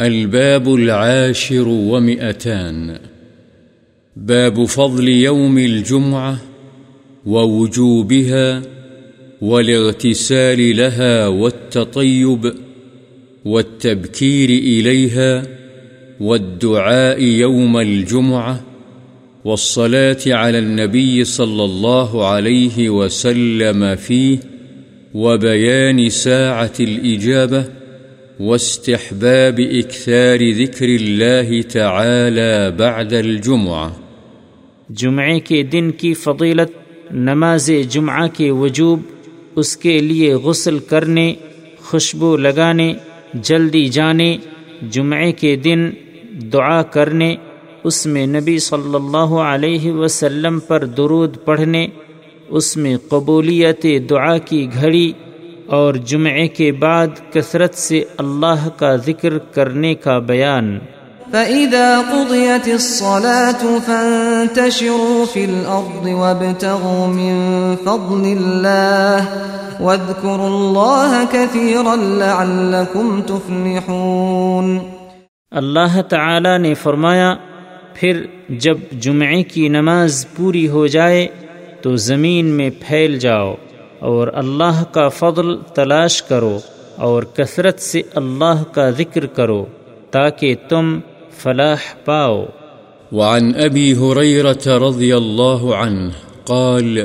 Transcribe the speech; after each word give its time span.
الباب 0.00 0.74
العاشر 0.74 1.68
ومئتان. 1.68 2.98
باب 4.16 4.64
فضل 4.64 5.08
يوم 5.08 5.58
الجمعة 5.58 6.38
ووجوبها 7.26 8.62
والاغتسال 9.40 10.76
لها 10.76 11.26
والتطيب 11.26 12.54
والتبكير 13.44 14.48
إليها 14.48 15.42
والدعاء 16.20 17.22
يوم 17.22 17.76
الجمعة 17.78 18.62
والصلاة 19.44 20.18
على 20.26 20.58
النبي 20.58 21.24
صلى 21.24 21.64
الله 21.64 22.26
عليه 22.26 22.90
وسلم 22.90 23.96
فيه 23.96 24.38
وبيان 25.14 26.08
ساعة 26.08 26.72
الإجابة 26.80 27.81
واستحباب 28.42 29.60
إكثار 29.60 30.40
ذكر 30.56 30.88
الله 31.00 31.60
تعالى 31.68 32.70
بعد 32.76 33.12
الجمعة. 33.12 33.88
جمعے 34.88 35.40
کے 35.40 35.62
دن 35.62 35.90
کی 35.90 36.14
فضیلت، 36.14 36.70
نماز 37.12 37.70
جمعہ 37.90 38.26
کے 38.28 38.50
وجوب، 38.50 39.00
اس 39.56 39.76
کے 39.76 39.98
لیے 39.98 40.34
غسل 40.34 40.78
کرنے، 40.78 41.34
خوشبو 41.82 42.36
لگانے، 42.36 42.92
جلدی 43.34 43.86
جانے، 43.88 44.36
جمعے 44.90 45.32
کے 45.32 45.56
دن 45.56 45.90
دعا 46.52 46.82
کرنے، 46.82 47.36
اس 47.84 48.06
میں 48.06 48.26
نبی 48.26 48.58
صلی 48.58 48.94
اللہ 48.94 49.34
علیہ 49.34 49.92
وسلم 49.92 50.58
پر 50.58 50.84
درود 50.84 51.36
پڑھنے، 51.44 51.86
اس 52.48 52.76
میں 52.76 52.96
قبولیت 53.08 53.86
دعا 54.10 54.38
کی 54.38 54.66
گھڑی 54.74 55.12
اور 55.72 55.94
جمعے 55.94 56.48
کے 56.48 56.72
بعد 56.72 57.06
کثرت 57.32 57.74
سے 57.74 58.04
اللہ 58.18 58.68
کا 58.76 58.96
ذکر 58.96 59.38
کرنے 59.38 59.94
کا 59.94 60.18
بیان۔ 60.18 60.78
فَإِذَا 61.30 62.02
قُضِيَتِ 62.10 62.72
الصَّلَاةُ 62.72 63.66
فَانْتَشِرُوا 63.86 65.24
فِي 65.32 65.44
الْأَرْضِ 65.44 66.10
وَابْتَغُوا 66.10 67.06
مِنْ 67.06 67.36
فَضْلِ 67.84 68.36
اللَّهِ 68.36 69.24
وَاذْكُرُوا 69.80 70.46
اللَّهَ 70.46 71.24
كَثِيرًا 71.30 71.94
لَعَلَّكُمْ 71.94 73.26
تُفْلِحُونَ۔ 73.26 74.78
اللہ 75.50 76.02
تعالی 76.02 76.58
نے 76.58 76.74
فرمایا 76.74 77.34
پھر 77.94 78.26
جب 78.48 78.78
جمعے 78.92 79.42
کی 79.42 79.68
نماز 79.68 80.26
پوری 80.36 80.68
ہو 80.68 80.86
جائے 80.86 81.26
تو 81.80 81.96
زمین 81.96 82.46
میں 82.46 82.70
پھیل 82.80 83.18
جاؤ۔ 83.18 83.54
اور 84.02 84.28
اللہ 84.34 84.84
کا 84.92 85.08
فضل 85.08 85.56
تلاش 85.74 86.22
کرو 86.22 86.58
اور 86.96 87.22
کثرت 87.22 87.78
سے 87.78 88.02
اللہ 88.14 88.62
کا 88.72 88.90
ذکر 88.90 89.26
کرو 89.26 89.66
تاکہ 90.10 90.54
تم 90.68 91.00
فلاح 91.38 92.04
پاؤ۔ 92.04 92.44
وعن 93.12 93.52
أبي 93.54 93.92
هريرة 93.92 94.88
رضي 94.88 95.12
الله 95.12 95.74
عنه 95.74 96.08
قال 96.44 96.98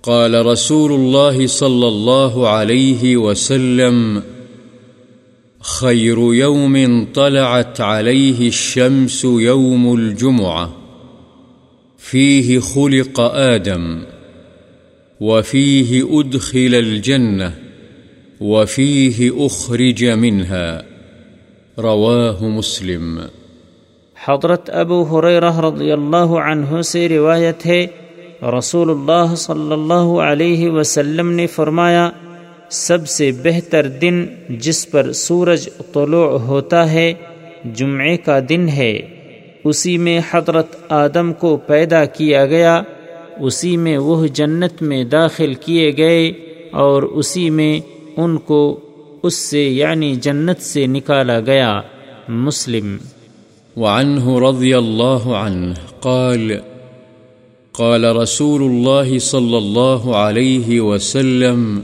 قال 0.00 0.34
رسول 0.34 0.92
الله 0.92 1.46
صلى 1.46 1.86
الله 1.86 2.46
عليه 2.46 3.16
وسلم، 3.16 4.20
خير 5.62 6.34
يوم 6.34 6.76
طلعت 7.14 7.80
عليه 7.80 8.46
الشمس 8.46 9.24
يوم 9.24 9.88
الجمعة، 9.88 10.68
فيه 11.98 12.58
خلق 12.62 13.20
آدم۔ 13.34 14.17
وفيه 15.20 16.00
أدخل 16.12 16.74
الجنة 16.74 17.48
وفيه 18.40 19.28
أخرج 19.46 20.04
منها 20.04 20.80
رواه 21.78 22.48
مسلم. 22.56 23.20
حضرت 24.28 24.70
ابو 24.70 25.02
حریرہ 25.02 25.60
رضی 25.60 25.92
اللہ 25.92 26.16
عنہ 26.16 26.82
سے 26.82 27.08
روایت 27.08 27.66
ہے 27.66 27.86
رسول 28.58 28.90
اللہ 28.90 29.34
صلی 29.34 29.72
اللہ 29.72 30.20
علیہ 30.20 30.70
وسلم 30.70 31.30
نے 31.30 31.46
فرمایا، 31.46 32.10
سب 32.70 33.08
سے 33.08 33.30
بہتر 33.42 33.88
دن 33.88 34.26
جس 34.48 34.90
پر 34.90 35.12
سورج 35.12 35.68
طلوع 35.94 36.38
ہوتا 36.38 36.92
ہے، 36.92 37.12
جمعے 37.74 38.16
کا 38.16 38.38
دن 38.48 38.68
ہے۔ 38.68 38.98
اسی 39.64 39.98
میں 39.98 40.20
حضرت 40.30 40.76
آدم 40.88 41.32
کو 41.32 41.56
پیدا 41.56 42.04
کیا 42.04 42.46
گیا۔ 42.46 42.82
اسی 43.40 43.76
میں 43.76 43.98
وہ 43.98 44.26
جنت 44.26 44.82
میں 44.82 45.04
داخل 45.04 45.54
کیے 45.54 45.96
گئے 45.96 46.32
اور 46.72 47.02
اسی 47.02 47.50
میں 47.50 47.80
ان 48.16 48.38
کو 48.38 48.80
اس 49.22 49.34
سے 49.34 49.68
یعنی 49.68 50.14
جنت 50.14 50.62
سے 50.62 50.86
نکالا 50.86 51.40
گیا۔ 51.40 51.80
مسلم۔ 52.28 52.96
وعنه 53.76 54.50
رضي 54.50 54.72
الله 54.74 55.34
عنه 55.34 55.72
قال 56.00 56.52
قال 57.72 58.04
رسول 58.04 58.62
الله 58.62 59.18
صلى 59.18 59.56
الله 59.56 60.14
عليه 60.14 60.82
وسلم، 60.82 61.80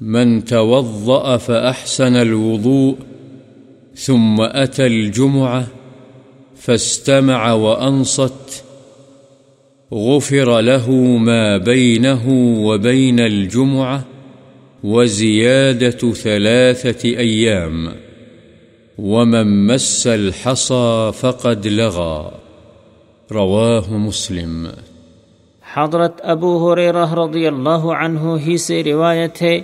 من 0.00 0.40
توضأ 0.40 1.36
فأحسن 1.36 2.16
الوضوء، 2.16 2.92
ثم 3.96 4.42
أتى 4.64 4.82
الجمعة، 4.82 5.62
فاستمع 6.60 7.52
وأنصت 7.52 8.63
غفر 9.92 10.60
له 10.60 10.90
ما 11.18 11.58
بينه 11.58 12.22
وبين 12.66 13.20
الجمعة 13.20 14.04
وزيادة 14.84 16.12
ثلاثة 16.12 17.08
أيام، 17.18 17.88
ومن 18.98 19.66
مس 19.66 20.06
الحصى 20.06 21.10
فقد 21.20 21.66
لغى. 21.66 22.30
رواه 23.30 23.90
مسلم. 23.90 24.66
حضرت 25.74 26.20
ابو 26.22 26.72
حریرہ 26.72 27.14
رضی 27.14 27.46
اللہ 27.46 27.86
عنہ 28.00 28.36
ہی 28.46 28.56
سے 28.56 28.82
روایت 28.84 29.42
ہے، 29.42 29.60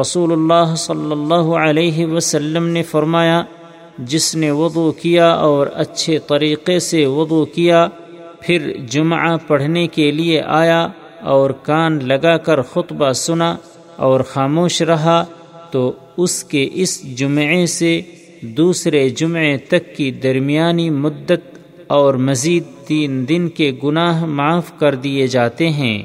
رسول 0.00 0.32
اللہ 0.32 0.74
صلی 0.76 1.12
اللہ 1.12 1.52
علیہ 1.56 2.06
وسلم 2.06 2.66
نے 2.66 2.82
فرمایا، 2.82 3.42
جس 3.98 4.34
نے 4.34 4.50
وضو 4.50 4.92
کیا 4.92 5.30
اور 5.30 5.66
اچھے 5.74 6.18
طریقے 6.18 6.78
سے 6.78 7.06
وضو 7.06 7.44
کیا 7.44 7.88
پھر 8.40 8.72
جمعہ 8.90 9.36
پڑھنے 9.46 9.86
کے 9.86 10.10
لیے 10.10 10.40
آیا 10.40 10.88
اور 11.22 11.50
کان 11.50 11.98
لگا 12.02 12.36
کر 12.36 12.62
خطبہ 12.62 13.12
سنا 13.12 13.56
اور 13.96 14.20
خاموش 14.20 14.82
رہا 14.82 15.24
تو 15.70 15.92
اس 16.16 16.44
کے 16.44 16.68
اس 16.72 17.00
جمعے 17.16 17.66
سے 17.66 18.00
دوسرے 18.42 19.08
جمعے 19.08 19.56
تک 19.58 19.94
کی 19.96 20.10
درمیانی 20.10 20.90
مدت 20.90 21.56
اور 21.86 22.14
مزید 22.14 22.64
تین 22.86 23.28
دن 23.28 23.48
کے 23.48 23.70
گناہ 23.84 24.24
معاف 24.26 24.78
کر 24.78 24.94
دیے 24.94 25.26
جاتے 25.26 25.68
ہیں 25.70 26.02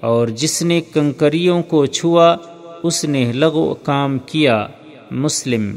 اور 0.00 0.28
جس 0.28 0.62
نے 0.62 0.80
کنکریوں 0.94 1.62
کو 1.62 1.86
چھوا 1.86 2.36
اس 2.82 3.04
نے 3.04 3.24
لغو 3.32 3.74
کام 3.74 4.18
کیا، 4.26 4.66
مسلم۔ 5.10 5.74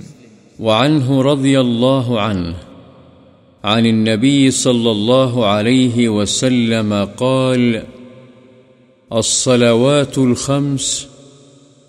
وعنه 0.60 1.24
رضي 1.24 1.56
الله 1.58 2.20
عنه 2.22 2.69
عن 3.64 3.86
النبي 3.86 4.52
صلى 4.52 4.92
الله 4.92 5.46
عليه 5.46 6.10
وسلم 6.10 7.08
قال، 7.18 7.82
الصلوات 9.14 10.18
الخمس 10.18 11.08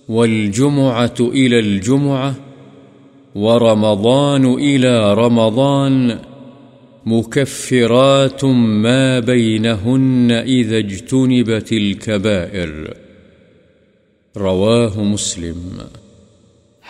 والجمعة 0.09 1.15
إلى 1.21 1.59
الجمعة 1.59 2.35
ورمضان 3.35 4.45
إلى 4.55 5.15
رمضان 5.15 6.19
مكفرات 7.07 8.45
ما 8.45 9.21
بينهن 9.21 10.31
إذا 10.31 10.77
اجتنبت 10.77 11.73
الكبائر. 11.73 12.89
رواه 14.37 14.97
مسلم. 14.97 15.79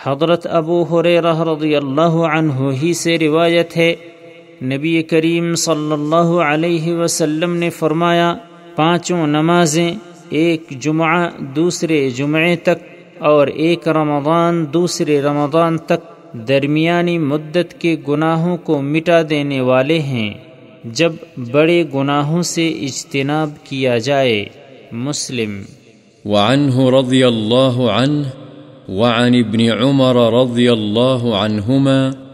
حضرت 0.03 0.47
ابو 0.49 0.83
حریرہ 0.83 1.43
رضی 1.43 1.75
اللہ 1.75 2.15
عنہ 2.35 2.53
ہی 2.81 2.93
سے 2.93 3.19
روایت 3.19 3.77
ہے 3.77 3.95
نبی 4.61 5.03
کریم 5.03 5.55
صلی 5.55 5.93
اللہ 5.93 6.41
علیہ 6.41 6.93
وسلم 6.93 7.55
نے 7.55 7.69
فرمایا، 7.69 8.35
پانچوں 8.75 9.27
نمازیں 9.27 9.93
ایک 10.29 10.63
جمعہ 10.69 11.29
دوسرے 11.39 12.09
جمعے 12.09 12.55
تک 12.55 12.85
اور 13.19 13.47
ایک 13.47 13.87
رمضان 13.87 14.65
دوسرے 14.73 15.21
رمضان 15.21 15.77
تک 15.77 16.33
درمیانی 16.33 17.17
مدت 17.17 17.81
کے 17.81 17.95
گناہوں 18.07 18.57
کو 18.57 18.81
مٹا 18.81 19.21
دینے 19.29 19.61
والے 19.61 19.99
ہیں۔ 19.99 20.33
جب 20.83 21.11
بڑے 21.51 21.83
گناہوں 21.95 22.41
سے 22.41 22.67
اجتناب 22.67 23.49
کیا 23.63 23.97
جائے۔ 23.97 24.45
مسلم۔ 24.91 25.61
وعنه 26.25 26.99
رضي 26.99 27.23
الله 27.23 27.87
عنه 27.89 28.27
وعن 28.89 29.35
ابن 29.35 29.83
عمر 29.83 30.33
رضي 30.33 30.67
الله 30.67 31.31
عنهما 31.33 32.30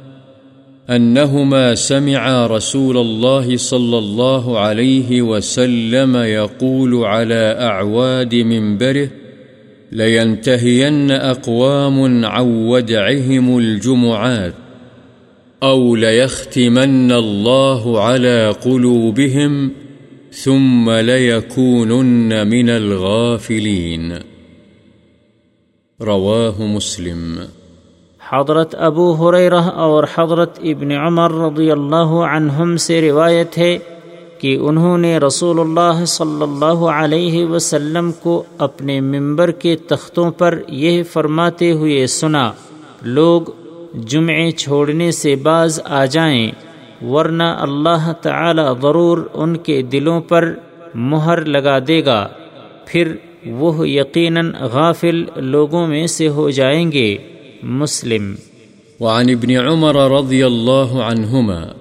أنهما 0.89 1.75
سمعا 1.75 2.47
رسول 2.47 2.97
الله 2.97 3.57
صلى 3.57 3.97
الله 3.97 4.59
عليه 4.59 5.21
وسلم 5.21 6.15
يقول 6.15 7.05
على 7.05 7.57
أعواد 7.59 8.35
منبره 8.35 9.09
لينتهين 9.91 11.11
أقوام 11.11 12.25
عن 12.25 12.67
ودعهم 12.67 13.57
الجمعات 13.57 14.53
أو 15.63 15.95
ليختمن 15.95 17.11
الله 17.11 18.01
على 18.01 18.49
قلوبهم 18.49 19.71
ثم 20.31 20.91
ليكونن 20.91 22.47
من 22.47 22.69
الغافلين. 22.69 24.19
رواه 26.01 26.67
مسلم. 26.67 27.56
حضرت 28.29 28.75
ابو 28.79 29.11
حریرہ 29.13 29.61
اور 29.61 30.03
حضرت 30.17 30.59
ابن 30.63 30.91
عمر 30.91 31.31
رضی 31.31 31.71
اللہ 31.71 32.11
عنہم 32.35 32.77
سے 32.77 33.01
روایت 33.01 33.57
ہے 33.57 33.77
کہ 34.39 34.57
انہوں 34.61 34.97
نے 34.97 35.17
رسول 35.17 35.59
اللہ 35.59 36.05
صلی 36.05 36.43
اللہ 36.43 36.85
علیہ 36.85 37.45
وسلم 37.45 38.11
کو 38.11 38.43
اپنے 38.57 39.01
ممبر 39.01 39.51
کے 39.51 39.75
تختوں 39.75 40.31
پر 40.31 40.59
یہ 40.67 41.03
فرماتے 41.03 41.71
ہوئے 41.71 42.07
سنا، 42.07 42.51
لوگ 43.01 43.41
جمعے 43.93 44.51
چھوڑنے 44.51 45.11
سے 45.11 45.35
باز 45.35 45.79
آ 45.85 46.05
جائیں، 46.05 46.51
ورنہ 47.05 47.43
اللہ 47.43 48.11
تعالی 48.21 48.61
ضرور 48.81 49.17
ان 49.33 49.57
کے 49.57 49.81
دلوں 49.81 50.21
پر 50.21 50.53
مہر 50.95 51.45
لگا 51.45 51.77
دے 51.87 52.05
گا۔ 52.05 52.27
پھر 52.85 53.15
وہ 53.45 53.89
یقیناً 53.89 54.53
غافل 54.59 55.23
لوگوں 55.35 55.87
میں 55.87 56.07
سے 56.07 56.27
ہو 56.27 56.49
جائیں 56.49 56.91
گے۔ 56.91 57.17
مسلم۔ 57.63 58.35
وعن 58.99 59.29
ابن 59.29 59.51
عمر 59.51 60.19
رضي 60.19 60.45
الله 60.45 61.03
عنهما 61.03 61.73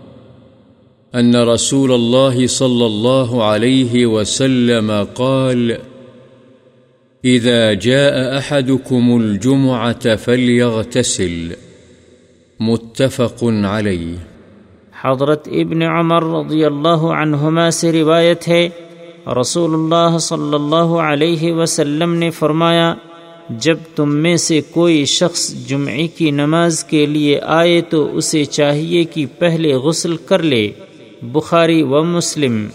أن 1.15 1.37
رسول 1.37 1.93
الله 1.93 2.47
صلى 2.47 2.87
الله 2.87 3.45
عليه 3.45 4.07
وسلم 4.07 5.07
قال 5.15 5.79
إذا 7.25 7.73
جاء 7.73 8.39
أحدكم 8.39 9.21
الجمعة 9.21 10.17
فليغتسل 10.17 11.53
متفق 12.61 13.45
عليه 13.45 14.17
حضرت 15.03 15.49
ابن 15.49 15.83
عمر 15.83 16.23
رضی 16.23 16.65
اللہ 16.65 17.03
عنہما 17.03 17.71
سے 17.71 17.93
روایت 17.93 18.49
ہے 18.49 18.69
رسول 19.41 19.75
اللہ 19.75 20.19
صلی 20.19 20.55
اللہ 20.55 20.95
علیہ 21.03 21.53
وسلم 21.53 22.15
نے 22.15 22.31
فرمایا 22.31 22.95
جب 23.51 23.77
تم 23.95 24.15
میں 24.15 24.37
سے 24.37 24.61
کوئی 24.71 25.05
شخص 25.05 25.55
جمعے 25.69 26.07
کی 26.07 26.31
نماز 26.31 26.85
کے 26.85 27.07
لیے 27.07 27.41
آئے 27.43 27.81
تو 27.81 28.17
اسے 28.17 28.45
چاہیے 28.45 29.05
کہ 29.05 29.27
پہلے 29.39 29.75
غسل 29.75 30.17
کر 30.17 30.43
لے۔ 30.43 30.71
بخاری 31.23 31.83
و 31.83 32.05
مسلم۔ 32.05 32.67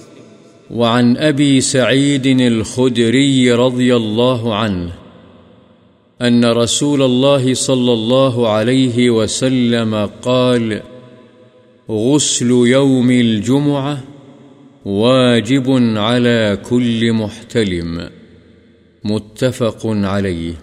وعن 0.76 1.14
ابی 1.20 1.62
سعید 1.62 2.28
الخدری 2.42 3.52
رضی 3.52 3.92
اللہ 3.92 4.44
عنہ 4.44 4.90
ان 6.20 6.44
رسول 6.44 7.02
الله 7.02 7.54
صلى 7.54 7.92
الله 7.92 8.46
عليه 8.48 9.12
وسلم 9.12 9.96
قال، 10.22 10.74
غسل 11.90 12.52
يوم 12.68 13.10
الجمعة 13.10 13.94
واجب 14.86 15.72
على 15.98 16.54
كل 16.70 17.12
محتلم۔ 17.12 18.02
متفق 19.04 19.86
عليه 19.86 20.54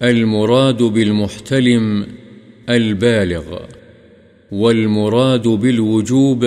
المراد 0.00 0.82
بالمحتلم 0.82 2.06
البالغ، 2.68 3.58
والمراد 4.52 5.48
بالوجوب 5.48 6.44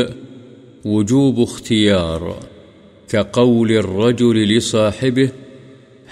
وجوب 0.85 1.39
اختيار 1.39 2.35
كقول 3.09 3.71
الرجل 3.71 4.37
لصاحبه 4.55 5.29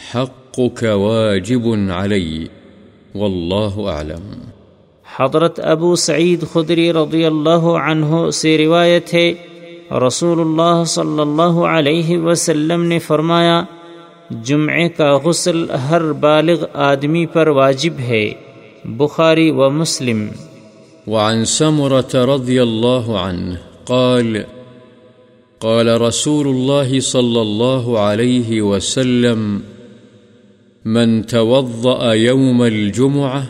حقك 0.09 0.83
واجب 0.83 1.65
علي 1.89 2.47
والله 3.15 3.89
أعلم 3.89 4.21
حضرت 5.05 5.59
ابو 5.59 5.95
سعید 5.95 6.43
خدری 6.53 6.91
رضی 6.93 7.25
اللہ 7.25 7.65
عنہ 7.81 8.29
سے 8.33 8.57
روایت 8.57 9.13
ہے، 9.13 9.33
رسول 10.05 10.39
اللہ 10.39 10.83
صلی 10.87 11.19
اللہ 11.19 11.65
علیہ 11.73 12.17
وسلم 12.17 12.83
نے 12.83 12.99
فرمایا 12.99 13.61
جمعے 14.29 14.89
کا 14.89 15.17
غسل 15.17 15.71
ہر 15.71 16.11
بالغ 16.11 16.65
آدمی 16.73 17.25
پر 17.25 17.47
واجب 17.47 17.99
ہے، 17.99 18.31
بخاری 18.85 19.51
و 19.51 19.69
مسلم۔ 19.69 20.27
وعن 21.07 21.45
سمرة 21.45 22.35
رضي 22.35 22.59
الله 22.59 23.15
عنه 23.17 23.55
قال 23.83 24.37
قال 25.59 26.01
رسول 26.01 26.47
الله 26.47 26.99
صلى 26.99 27.41
الله 27.41 27.99
عليه 27.99 28.61
وسلم، 28.61 29.59
من 30.85 31.21
توضأ 31.21 32.13
يوم 32.13 32.61
الجمعة 32.61 33.41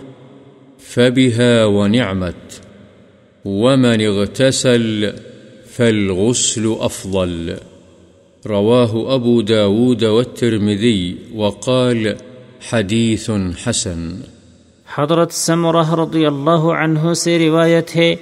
فبها 0.93 1.65
ونعمت، 1.65 2.59
ومن 3.45 4.01
اغتسل 4.01 5.09
فالغسل 5.75 6.65
أفضل. 6.81 7.53
رواه 8.43 8.91
أبو 9.13 9.41
داود 9.41 10.03
والترمذي 10.03 11.15
وقال 11.35 12.05
حديث 12.69 13.29
حسن. 13.63 14.09
حضرت 14.87 15.31
سمرہ 15.31 15.89
رضی 15.95 16.25
اللہ 16.25 16.67
عنہ 16.75 17.13
سے 17.13 17.37
روایت 17.39 17.95
ہے 17.95 18.15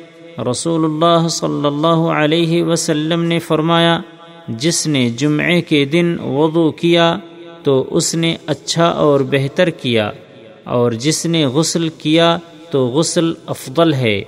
رسول 0.49 0.85
اللہ 0.85 1.27
صلی 1.27 1.65
اللہ 1.65 2.01
علیہ 2.13 2.63
وسلم 2.63 3.23
نے 3.23 3.39
فرمایا، 3.39 3.99
جس 4.47 4.85
نے 4.87 5.09
جمعے 5.17 5.61
کے 5.61 5.83
دن 5.85 6.15
وضو 6.19 6.69
کیا 6.71 7.15
تو 7.63 7.75
اس 7.91 8.13
نے 8.15 8.35
اچھا 8.45 8.87
اور 9.03 9.19
بہتر 9.31 9.69
کیا، 9.81 10.09
اور 10.63 10.91
جس 10.91 11.25
نے 11.25 11.45
غسل 11.45 11.87
کیا 11.97 12.37
تو 12.71 12.85
غسل 12.87 13.31
افضل 13.45 13.93
ہے۔ 13.93 14.21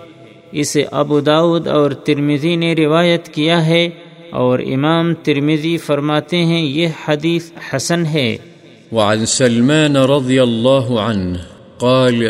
اسے 0.52 0.84
ابو 0.92 1.20
داود 1.22 1.68
اور 1.68 1.92
ترمزی 1.92 2.56
نے 2.56 2.74
روایت 2.76 3.34
کیا 3.34 3.66
ہے 3.66 3.90
اور 4.32 4.60
امام 4.60 5.14
ترمزی 5.14 5.78
فرماتے 5.78 6.38
ہیں 6.38 6.62
یہ 6.62 6.88
حدیث 7.08 7.52
حسن 7.74 8.06
ہے۔ 8.06 8.38
وعن 8.92 9.26
سلمان 9.26 9.96
رضي 9.96 10.40
الله 10.40 11.00
عنه 11.00 11.38
قال 11.78 12.24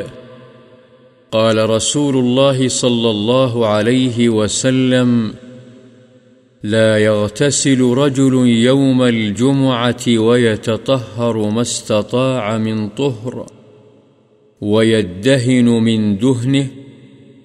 قال 1.29 1.57
رسول 1.57 2.15
الله 2.15 2.67
صلى 2.67 3.09
الله 3.09 3.67
عليه 3.67 4.29
وسلم، 4.29 5.29
لا 6.63 6.97
يغتسل 6.97 7.81
رجل 7.81 8.47
يوم 8.47 9.01
الجمعة 9.01 10.17
ويتطهر 10.17 11.49
ما 11.49 11.61
استطاع 11.61 12.57
من 12.57 12.89
طهر 12.89 13.43
ويدهن 14.61 15.65
من 15.65 16.17
دهنه 16.17 16.65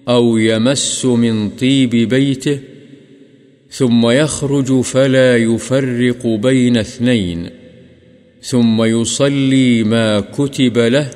أو 0.08 0.38
يمس 0.38 1.04
من 1.04 1.48
طيب 1.48 2.08
بيته 2.08 2.74
ثم 3.78 4.11
يخرج 4.11 4.81
فلا 4.81 5.37
يفرق 5.37 6.26
بين 6.26 6.76
اثنين، 6.76 7.50
ثم 8.43 8.83
يصلي 8.83 9.85
ما 9.85 10.21
كتب 10.21 10.78
له، 10.78 11.11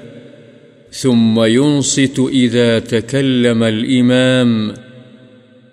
ثم 0.90 1.44
ينصت 1.44 2.20
إذا 2.32 2.78
تكلم 2.78 3.62
الإمام، 3.62 4.74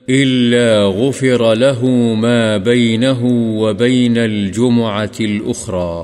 إلا 0.09 0.85
غفر 0.85 1.53
له 1.53 1.85
ما 2.15 2.57
بينه 2.57 3.25
وبين 3.59 4.17
الجمعة 4.17 5.17
الأخرى. 5.19 6.03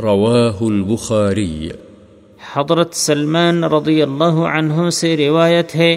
رواه 0.00 0.56
البخاري. 0.60 1.68
حضرت 2.52 2.94
سلمان 2.94 3.64
رضی 3.64 4.02
اللہ 4.02 4.36
عنہ 4.52 4.90
سے 4.90 5.16
روایت 5.16 5.74
ہے 5.74 5.96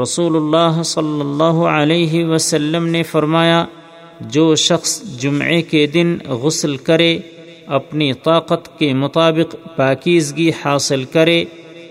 رسول 0.00 0.36
اللہ 0.36 0.82
صلی 0.82 1.20
اللہ 1.20 1.58
علیہ 1.70 2.24
وسلم 2.24 2.86
نے 2.86 3.02
فرمایا، 3.02 3.64
جو 4.20 4.54
شخص 4.54 5.00
جمعے 5.20 5.60
کے 5.62 5.86
دن 5.86 6.16
غسل 6.42 6.76
کرے، 6.76 7.18
اپنی 7.78 8.12
طاقت 8.24 8.68
کے 8.78 8.92
مطابق 8.94 9.54
پاکیزگی 9.76 10.50
حاصل 10.64 11.04
کرے، 11.04 11.44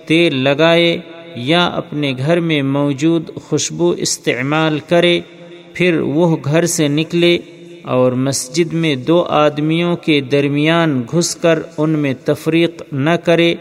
تیل 0.05 0.35
لگائے 0.37 0.97
یا 1.35 1.65
اپنے 1.65 2.13
گھر 2.17 2.39
میں 2.39 2.61
موجود 2.61 3.29
خوشبو 3.43 3.89
استعمال 3.97 4.79
کرے، 4.89 5.19
پھر 5.73 5.99
وہ 5.99 6.35
گھر 6.43 6.65
سے 6.65 6.87
نکلے 6.87 7.37
اور 7.93 8.11
مسجد 8.25 8.73
میں 8.73 8.95
دو 8.95 9.21
آدمیوں 9.35 9.95
کے 9.95 10.19
درمیان 10.31 11.01
گھس 11.11 11.35
کر 11.35 11.59
ان 11.77 11.89
میں 11.99 12.13
تفریق 12.25 12.81
نہ 12.91 13.15
کرے، 13.23 13.53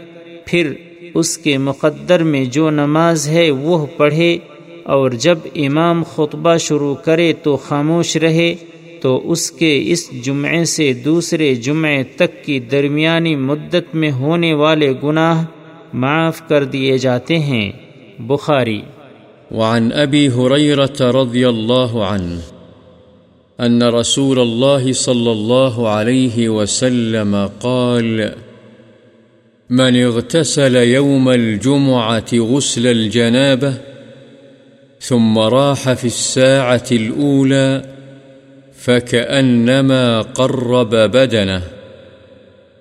پھر 0.47 0.73
اس 1.15 1.39
کے 1.39 1.59
مقدر 1.59 2.23
میں 2.23 2.45
جو 2.45 2.71
نماز 2.71 3.29
ہے 3.29 3.51
وہ 3.51 3.87
پڑھے 3.97 4.39
اور 4.85 5.11
جب 5.11 5.39
امام 5.55 6.03
خطبہ 6.15 6.57
شروع 6.57 6.95
کرے 6.95 7.33
تو 7.33 7.57
خاموش 7.57 8.17
رہے، 8.17 8.55
تو 9.01 9.31
اس 9.31 9.51
کے 9.51 9.83
اس 9.87 10.25
جمعے 10.25 10.65
سے 10.65 10.93
دوسرے 10.93 11.55
جمعے 11.55 12.03
تک 12.03 12.45
کی 12.45 12.61
درمیانی 12.61 13.37
مدت 13.37 13.95
میں 13.95 14.13
ہونے 14.13 14.55
والے 14.55 14.93
گناہ 15.03 15.45
معاف 15.95 16.49
کر 16.49 16.65
دیے 16.65 16.99
جاتے 16.99 17.39
ہیں۔ 17.39 17.73
بخاری۔ 18.19 18.81
وعن 19.51 19.89
ابی 19.95 20.29
حریرة 20.29 21.23
رضی 21.23 21.45
اللہ 21.45 21.97
عنہ، 21.97 22.39
ان 23.59 23.83
رسول 23.83 24.39
الله 24.39 24.93
صلى 24.93 25.31
الله 25.31 25.87
عليه 25.87 26.49
وسلم 26.49 27.37
قال 27.61 28.21
من 29.73 30.03
اغتسل 30.03 30.77
يوم 30.77 31.29
الجمعة 31.29 32.27
غسل 32.35 32.87
الجنابة 32.87 33.75
ثم 35.01 35.39
راح 35.39 35.93
في 35.93 36.05
الساعة 36.05 36.85
الأولى 36.93 37.85
فكأنما 38.79 40.23
قرب 40.23 40.91
بدنه 40.91 41.63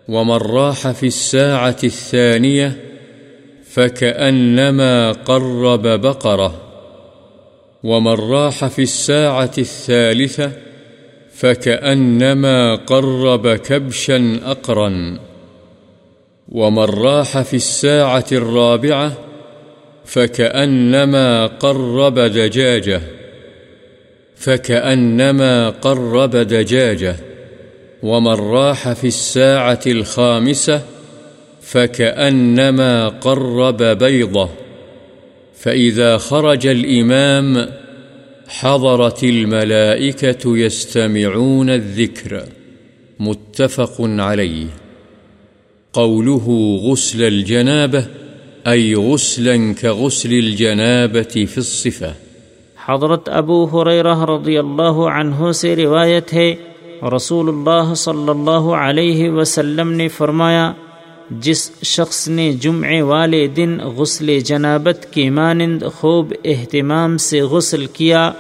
ومن 0.07 0.36
راح 0.36 0.91
في 0.91 1.07
الساعة 1.07 1.77
الثانية 1.83 2.77
فكأنما 3.65 5.12
قرب 5.12 5.88
بقرة 5.88 6.62
ومن 7.83 8.13
راح 8.13 8.65
في 8.65 8.81
الساعة 8.81 9.51
الثالثة 9.57 10.51
فكأنما 11.33 12.75
قرب 12.75 13.55
كبشا 13.55 14.39
أقرا 14.45 15.19
ومن 16.51 16.84
راح 16.84 17.41
في 17.41 17.55
الساعة 17.55 18.25
الرابعة 18.31 19.13
فكأنما 20.05 21.48
قرب 21.48 22.20
دجاجة 22.20 23.01
فكأنما 24.36 25.70
قرب 25.70 26.31
دجاجة 26.36 27.15
ومن 28.03 28.34
راح 28.34 28.93
في 28.93 29.08
الساعة 29.08 29.79
الخامسة 29.88 30.81
فكأنما 31.62 33.10
قرب 33.10 33.84
بيضة 33.84 34.50
فإذا 35.55 36.17
خرج 36.17 36.67
الإمام 36.67 37.70
حضرت 38.48 39.24
الملائكة 39.24 40.58
يستمعون 40.58 41.70
الذكر 41.70 42.43
متفق 43.20 43.96
عليه 44.00 44.81
قوله 45.93 46.45
غسل 46.83 47.24
الجنابة، 47.24 48.05
أي 48.67 48.95
غسلا 48.95 49.74
كغسل 49.74 50.33
الجنابة 50.33 51.33
في 51.45 51.57
الصفة. 51.57 52.12
حضرت 52.86 53.29
ابو 53.29 53.57
حریرہ 53.65 54.15
رضی 54.25 54.57
اللہ 54.57 55.00
عنہ 55.13 55.51
سے 55.51 55.75
روایت 55.75 56.33
ہے، 56.33 56.55
رسول 57.15 57.50
اللہ 57.50 57.93
صلی 57.93 58.29
اللہ 58.29 58.69
علیہ 58.75 59.29
وسلم 59.29 59.91
نے 59.91 60.07
فرمایا، 60.07 60.71
جس 61.39 61.71
شخص 61.83 62.27
نے 62.27 62.51
جمعے 62.53 63.01
والے 63.01 63.48
دن 63.48 63.77
غسل 63.98 64.39
جنابت 64.39 65.13
کے 65.13 65.29
مانند 65.29 65.83
خوب 65.95 66.33
اہتمام 66.45 67.17
سے 67.17 67.41
غسل 67.41 67.86
کیا، 67.86 68.31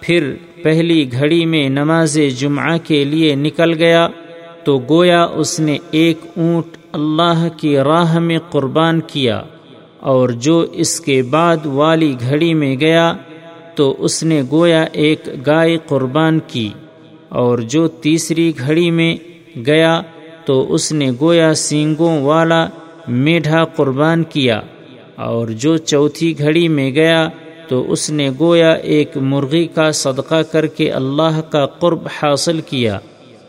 پھر 0.00 0.32
پہلی 0.62 1.12
گھڑی 1.12 1.44
میں 1.46 1.68
نماز 1.68 2.18
جمعہ 2.38 2.76
کے 2.84 3.04
لیے 3.04 3.34
نکل 3.34 3.74
گیا، 3.74 4.08
تو 4.64 4.78
گویا 4.90 5.24
اس 5.24 5.60
نے 5.60 5.78
ایک 5.90 6.20
اونٹ 6.36 6.76
اللہ 6.92 7.46
کی 7.56 7.76
راہ 7.78 8.18
میں 8.18 8.38
قربان 8.50 9.00
کیا 9.06 9.40
اور 10.02 10.28
جو 10.28 10.58
اس 10.72 11.00
کے 11.00 11.22
بعد 11.22 11.66
والی 11.72 12.14
گھڑی 12.20 12.52
میں 12.54 12.74
گیا 12.76 13.12
تو 13.74 13.94
اس 13.98 14.22
نے 14.22 14.40
گویا 14.50 14.84
ایک 14.92 15.28
گائے 15.46 15.76
قربان 15.86 16.38
کی 16.46 16.68
اور 17.32 17.58
جو 17.68 17.86
تیسری 18.02 18.52
گھڑی 18.58 18.90
میں 18.90 19.14
گیا 19.66 20.00
تو 20.44 20.74
اس 20.74 20.90
نے 20.92 21.10
گویا 21.20 21.52
سینگوں 21.54 22.16
والا 22.22 22.64
میڈھا 23.08 23.64
قربان 23.76 24.24
کیا 24.24 24.60
اور 25.16 25.48
جو 25.58 25.76
چوتھی 25.76 26.38
گھڑی 26.38 26.66
میں 26.68 26.90
گیا 26.90 27.28
تو 27.68 27.84
اس 27.92 28.10
نے 28.10 28.30
گویا 28.40 28.70
ایک 28.92 29.16
مرغی 29.22 29.66
کا 29.66 29.90
صدقہ 29.94 30.42
کر 30.42 30.66
کے 30.66 30.90
اللہ 30.90 31.40
کا 31.50 31.66
قرب 31.78 32.06
حاصل 32.22 32.60
کیا 32.60 32.98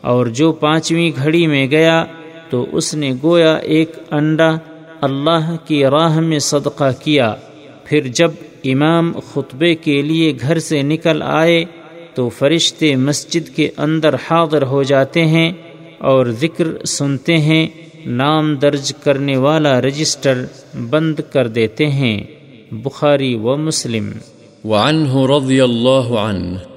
اور 0.02 0.26
جو 0.26 0.52
پانچویں 0.52 1.12
گھڑی 1.16 1.46
میں 1.48 1.66
گیا 1.68 2.04
تو 2.52 2.66
اس 2.72 2.94
نے 2.94 3.14
گویا 3.24 3.56
ایک 3.56 3.92
انڈا 4.12 4.56
اللہ 5.02 5.56
کی 5.66 5.86
راہ 5.86 6.20
میں 6.20 6.40
صدقہ 6.40 6.92
کیا۔ 7.04 7.36
پھر 7.84 8.08
جب 8.08 8.32
امام 8.64 9.12
خطبے 9.34 9.76
کے 9.76 10.02
لیے 10.02 10.34
گھر 10.42 10.60
سے 10.60 10.82
نکل 10.82 11.22
آئے 11.26 11.66
تو 12.14 12.30
فرشتے 12.30 12.96
مسجد 12.96 13.56
کے 13.56 13.70
اندر 13.78 14.14
حاضر 14.14 14.62
ہو 14.62 14.84
جاتے 14.84 15.26
ہیں 15.26 15.52
اور 15.98 16.26
ذکر 16.26 16.86
سنتے 16.86 17.38
ہیں، 17.38 17.68
نام 18.06 18.56
درج 18.56 18.94
کرنے 19.04 19.38
والا 19.38 19.82
رجسٹر 19.82 20.46
بند 20.90 21.20
کر 21.34 21.48
دیتے 21.48 21.88
ہیں۔ 21.88 22.24
بخاری 22.72 23.36
و 23.36 23.56
مسلم۔ 23.58 24.12
وعنه 24.64 25.38
رضي 25.38 25.60
الله 25.60 26.30
عنه 26.30 26.71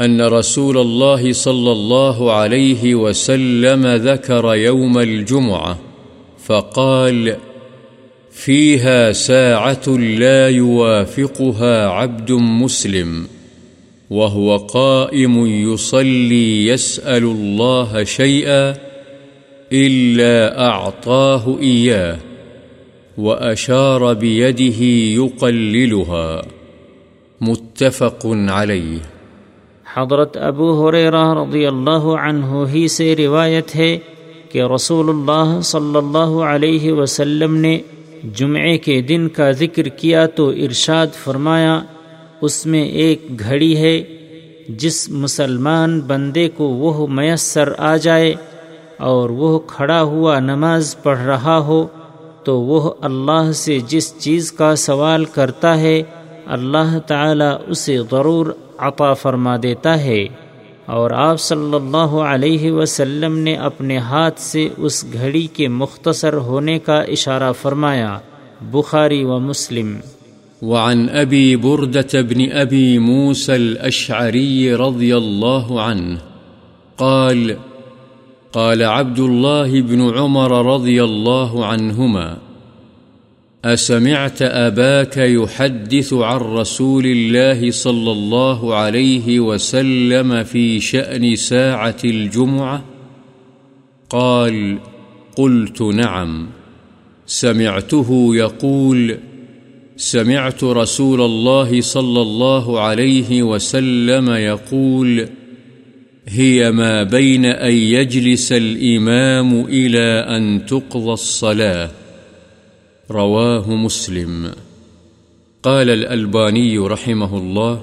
أن 0.00 0.20
رسول 0.22 0.78
الله 0.78 1.32
صلى 1.32 1.72
الله 1.72 2.32
عليه 2.32 2.94
وسلم 2.94 3.86
ذكر 3.86 4.54
يوم 4.54 4.98
الجمعة 4.98 5.78
فقال، 6.44 7.36
فيها 8.30 9.12
ساعة 9.12 9.88
لا 9.98 10.48
يوافقها 10.48 11.88
عبد 11.88 12.32
مسلم، 12.32 13.26
وهو 14.10 14.56
قائم 14.56 15.46
يصلي 15.46 16.66
يسأل 16.66 17.22
الله 17.24 18.04
شيئا 18.04 18.76
إلا 19.72 20.66
أعطاه 20.66 21.58
إياه، 21.62 22.18
وأشار 23.18 24.12
بيده 24.12 24.84
يقللها، 25.22 26.42
متفق 27.40 28.20
عليه. 28.24 29.09
حضرت 29.96 30.36
ابو 30.46 30.66
حریرہ 30.78 31.22
رضی 31.34 31.64
اللہ 31.66 32.04
عنہ 32.18 32.64
ہی 32.72 32.86
سے 32.88 33.14
روایت 33.16 33.74
ہے 33.76 33.96
کہ 34.50 34.62
رسول 34.74 35.08
اللہ 35.08 35.60
صلی 35.64 35.96
اللہ 35.96 36.36
علیہ 36.44 36.92
وسلم 36.92 37.56
نے 37.56 37.78
جمعے 38.38 38.76
کے 38.78 39.00
دن 39.08 39.28
کا 39.36 39.50
ذکر 39.60 39.88
کیا 39.98 40.24
تو 40.36 40.48
ارشاد 40.66 41.14
فرمایا، 41.24 41.78
اس 42.40 42.64
میں 42.66 42.82
ایک 43.02 43.26
گھڑی 43.40 43.76
ہے، 43.76 44.02
جس 44.78 45.08
مسلمان 45.24 45.98
بندے 46.06 46.48
کو 46.56 46.68
وہ 46.80 47.06
میسر 47.08 47.72
آ 47.78 47.96
جائے 47.96 48.34
اور 49.10 49.30
وہ 49.40 49.58
کھڑا 49.66 50.00
ہوا 50.02 50.38
نماز 50.40 50.94
پڑھ 51.02 51.20
رہا 51.20 51.58
ہو 51.66 51.86
تو 52.44 52.60
وہ 52.60 52.92
اللہ 53.02 53.52
سے 53.56 53.78
جس 53.88 54.12
چیز 54.18 54.52
کا 54.52 54.74
سوال 54.78 55.24
کرتا 55.34 55.78
ہے، 55.80 56.00
اللہ 56.56 56.98
تعالی 57.06 57.50
اسے 57.66 57.96
ضرور 58.10 58.46
عطا 58.80 59.12
فرما 59.12 59.56
دیتا 59.62 60.04
ہے 60.04 60.24
اور 60.86 61.10
آپ 61.10 61.40
صلی 61.40 61.74
اللہ 61.74 62.14
علیہ 62.22 62.72
وسلم 62.72 63.38
نے 63.38 63.54
اپنے 63.54 63.98
ہاتھ 63.98 64.40
سے 64.40 64.68
اس 64.76 65.04
گھڑی 65.12 65.46
کے 65.46 65.68
مختصر 65.68 66.34
ہونے 66.34 66.78
کا 66.78 67.00
اشارہ 67.00 67.52
فرمایا، 67.52 68.18
بخاری 68.60 69.24
و 69.24 69.38
مسلم۔ 69.38 69.96
وعن 70.62 71.06
أبي 71.14 71.54
بردة 71.54 72.20
بن 72.28 72.40
أبي 72.52 72.98
موسى 72.98 73.52
الأشعري 73.52 74.72
رضي 74.72 75.12
الله 75.16 75.80
عنه 75.80 76.18
قال 76.96 77.50
قال 78.52 78.82
عبد 78.82 79.18
الله 79.18 79.80
بن 79.80 80.00
عمر 80.18 80.74
رضي 80.74 81.00
الله 81.00 81.64
عنهما 81.64 82.49
أسمعت 83.64 84.42
أباك 84.42 85.16
يحدث 85.16 86.12
عن 86.12 86.40
رسول 86.40 87.06
الله 87.06 87.70
صلى 87.70 88.12
الله 88.12 88.74
عليه 88.74 89.40
وسلم 89.40 90.44
في 90.44 90.80
شأن 90.80 91.36
ساعة 91.36 91.96
الجمعة؟ 92.04 92.84
قال، 94.10 94.78
قلت 95.36 95.82
نعم. 95.82 96.48
سمعته 97.26 98.36
يقول، 98.36 99.18
سمعت 99.96 100.64
رسول 100.64 101.20
الله 101.20 101.80
صلى 101.80 102.22
الله 102.22 102.80
عليه 102.80 103.42
وسلم 103.42 104.30
يقول، 104.30 105.28
هي 106.28 106.70
ما 106.70 107.02
بين 107.02 107.44
أن 107.44 107.72
يجلس 107.72 108.52
الإمام 108.52 109.64
إلى 109.64 110.24
أن 110.36 110.66
تقضى 110.66 111.12
الصلاة. 111.12 111.99
رواه 113.10 113.74
مسلم. 113.74 114.50
قال 115.62 115.90
الألباني 115.90 116.78
رحمه 116.78 117.38
الله، 117.38 117.80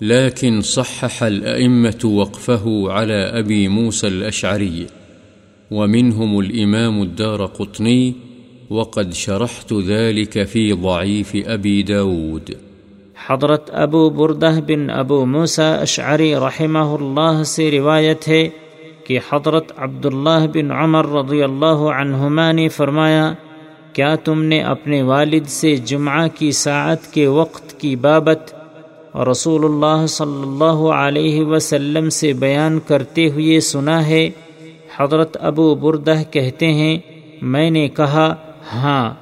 لكن 0.00 0.60
صحح 0.60 1.22
الأئمة 1.22 2.04
وقفه 2.04 2.92
على 2.92 3.32
أبي 3.38 3.68
موسى 3.68 4.06
الأشعري، 4.06 4.86
ومنهم 5.70 6.40
الإمام 6.40 7.02
الدار 7.02 7.46
قطني، 7.46 8.12
وقد 8.70 9.12
شرحت 9.12 9.72
ذلك 9.72 10.44
في 10.44 10.72
ضعيف 10.72 11.36
أبي 11.46 11.82
داود. 11.82 12.50
حضرت 13.28 13.70
ابو 13.72 14.10
بردہ 14.10 14.60
بن 14.66 14.90
ابو 14.90 15.26
موسا 15.26 15.74
اشعری 15.74 16.34
رحمہ 16.34 16.78
اللہ 16.78 17.42
سے 17.42 17.70
روایت 17.70 18.28
ہے 18.28 18.48
کہ 19.04 19.18
حضرت 19.32 19.72
عبداللہ 19.76 20.46
بن 20.54 20.70
عمر 20.70 21.06
رضی 21.06 21.42
اللہ 21.42 21.80
عنہما 21.96 22.52
نے 22.52 22.68
فرمایا 22.68 23.32
کیا 23.92 24.14
تم 24.14 24.42
نے 24.42 24.62
اپنے 24.62 25.02
والد 25.02 25.46
سے 25.46 25.76
جمعہ 25.76 26.28
کی 26.28 26.52
ساعت 26.52 27.12
کے 27.12 27.26
وقت 27.26 27.80
کی 27.80 27.96
بابت 27.96 28.54
رسول 29.30 29.64
اللہ 29.64 30.06
صلی 30.06 30.42
اللہ 30.42 30.90
علیہ 30.92 31.44
وسلم 31.44 32.08
سے 32.08 32.32
بیان 32.32 32.78
کرتے 32.86 33.28
ہوئے 33.28 33.60
سنا 33.60 34.06
ہے؟ 34.06 34.30
حضرت 34.96 35.36
ابو 35.40 35.74
بردہ 35.74 36.14
کہتے 36.30 36.72
ہیں، 36.72 36.98
میں 37.42 37.70
نے 37.70 37.88
کہا 37.88 38.34
ہاں 38.74 39.14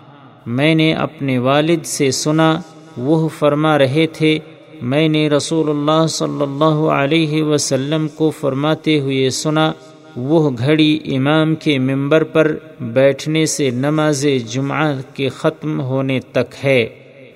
میں 0.47 0.75
نے 0.75 0.93
اپنے 0.93 1.39
والد 1.39 1.85
سے 1.85 2.11
سنا، 2.11 2.61
وہ 2.97 3.29
فرما 3.29 3.79
رہے 3.79 4.07
تھے۔ 4.07 4.39
میں 4.83 5.09
نے 5.09 5.29
رسول 5.29 5.71
اللہ 5.71 6.07
صلی 6.07 6.43
اللہ 6.43 6.89
علیہ 6.89 7.43
وسلم 7.43 8.09
کو 8.09 8.31
فرماتے 8.31 9.01
ہوئے 9.01 9.31
سنا۔ 9.31 9.73
وہ 10.19 10.51
گھڑی 10.59 10.99
امام 11.05 11.55
کے 11.55 11.79
ممبر 11.79 12.25
پر 12.25 12.57
بیٹھنے 12.81 13.47
سے 13.47 13.71
نماز 13.71 14.27
جمعہ 14.53 15.01
کے 15.15 15.29
ختم 15.29 15.81
ہونے 15.81 16.21
تک 16.33 16.55
ہے۔ 16.65 16.87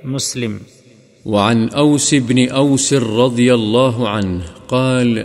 مسلم۔ 0.04 0.56
وعن 1.26 1.66
أوس 1.76 2.14
بن 2.26 2.36
أوس 2.50 2.92
رضي 2.92 3.50
الله 3.50 4.06
عنه 4.06 4.38
قال 4.66 5.22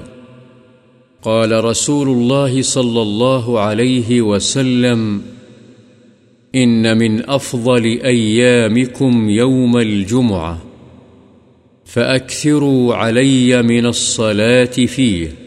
قال 1.22 1.52
رسول 1.52 2.08
الله 2.08 2.62
صلى 2.62 3.02
الله 3.02 3.60
عليه 3.60 4.22
وسلم 4.22 5.18
إن 6.56 6.98
من 6.98 7.20
أفضل 7.28 7.86
أيامكم 8.06 9.30
يوم 9.30 9.78
الجمعة 9.78 10.54
فأكثروا 11.86 12.96
علي 12.96 13.62
من 13.62 13.86
الصلاة 13.86 14.86
فيه 14.96 15.47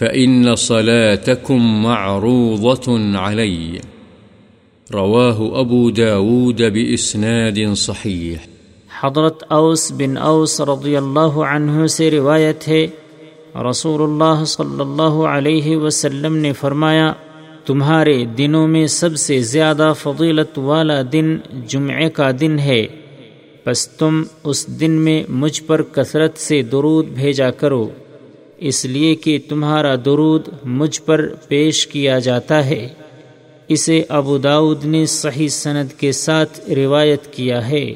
فإن 0.00 0.54
صلاتكم 0.54 1.58
معروضة 1.62 2.92
علي. 3.14 3.78
رواه 4.94 5.64
أبو 5.64 5.90
داود 5.90 6.60
بإسناد 6.60 7.74
صحيح. 7.74 8.34
حضرت 9.00 9.44
اوس 9.48 9.92
بن 9.92 10.16
اوس 10.16 10.60
رضی 10.60 10.96
اللہ 10.96 11.20
عنہ 11.20 11.86
سے 11.86 12.10
روایت 12.10 12.68
ہے، 12.68 12.86
رسول 13.70 14.02
اللہ 14.02 14.44
صلی 14.44 14.80
اللہ 14.80 15.24
علیہ 15.24 15.76
وسلم 15.76 16.36
نے 16.36 16.52
فرمایا، 16.52 17.12
تمہارے 17.64 18.24
دنوں 18.24 18.68
میں 18.68 18.86
سب 18.86 19.16
سے 19.16 19.40
زیادہ 19.40 19.92
فضیلت 19.98 20.58
والا 20.58 21.02
دن 21.12 21.38
جمعے 21.66 22.10
کا 22.10 22.30
دن 22.40 22.58
ہے۔ 22.58 22.86
بس 23.66 23.88
تم 23.88 24.22
اس 24.44 24.80
دن 24.80 24.90
میں 24.90 25.22
مجھ 25.28 25.62
پر 25.62 25.82
کثرت 25.82 26.38
سے 26.38 26.62
درود 26.62 27.06
بھیجا 27.06 27.50
کرو۔ 27.50 27.88
اس 28.60 28.84
لیے 28.84 29.14
کہ 29.14 29.38
تمہارا 29.48 29.94
درود 30.04 30.48
مجھ 30.64 31.02
پر 31.02 31.34
پیش 31.48 31.86
کیا 31.86 32.18
جاتا 32.18 32.66
ہے۔ 32.66 32.88
اسے 33.68 34.04
ابو 34.08 34.38
داود 34.38 34.84
نے 34.84 35.06
صحیح 35.06 35.48
سند 35.48 36.00
کے 36.00 36.12
ساتھ 36.12 36.70
روایت 36.70 37.32
کیا 37.32 37.68
ہے۔ 37.68 37.94